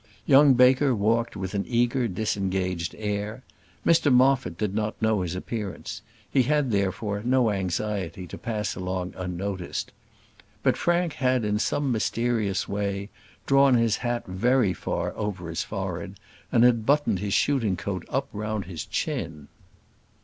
[0.25, 3.43] Young Baker walked with an eager disengaged air.
[3.85, 9.13] Mr Moffat did not know his appearance; he had, therefore, no anxiety to pass along
[9.15, 9.91] unnoticed.
[10.63, 13.11] But Frank had in some mysterious way
[13.45, 16.15] drawn his hat very far over his forehead,
[16.51, 19.49] and had buttoned his shooting coat up round his chin.